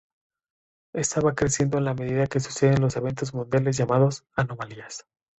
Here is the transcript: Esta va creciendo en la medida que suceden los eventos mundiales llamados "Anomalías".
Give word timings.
Esta 0.93 1.21
va 1.21 1.35
creciendo 1.35 1.77
en 1.77 1.85
la 1.85 1.93
medida 1.93 2.25
que 2.25 2.39
suceden 2.39 2.81
los 2.81 2.95
eventos 2.95 3.35
mundiales 3.35 3.77
llamados 3.77 4.25
"Anomalías". 4.35 5.05